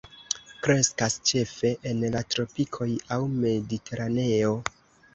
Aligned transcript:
Kreskas 0.67 1.17
ĉefe 1.33 1.71
en 1.91 2.03
la 2.17 2.23
tropikoj 2.37 2.91
aŭ 3.19 3.23
mediteraneo. 3.39 4.61